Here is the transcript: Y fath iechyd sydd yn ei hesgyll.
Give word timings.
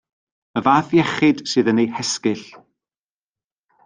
Y 0.57 0.61
fath 0.67 0.95
iechyd 0.99 1.43
sydd 1.51 1.69
yn 1.71 1.81
ei 1.83 1.87
hesgyll. 1.97 2.47